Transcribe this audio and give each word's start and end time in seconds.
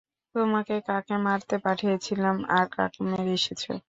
তোমাকে 0.35 0.75
কাকে 0.87 1.15
মারতে 1.25 1.55
পাঠিয়েছিলাম, 1.65 2.35
আর 2.57 2.65
কাকে 2.75 3.01
মেরে 3.09 3.31
এসেছ? 3.37 3.61